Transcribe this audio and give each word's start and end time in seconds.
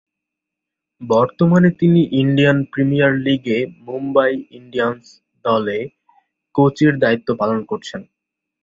বর্তমানে 1.01 1.69
তিনি 1.79 2.01
Indian 2.21 2.57
Premier 2.71 3.13
লীগে 3.25 3.57
মুম্বই 3.85 4.33
ইন্ডিয়ান্স 4.59 5.03
দলে 5.45 5.79
কোচের 6.55 6.93
দায়িত্ব 7.03 7.29
পালন 7.41 7.59
করছেন। 7.65 8.01